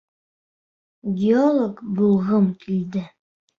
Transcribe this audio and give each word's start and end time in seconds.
Геолог 1.19 1.85
булғым 2.01 2.51
килде 2.67 3.07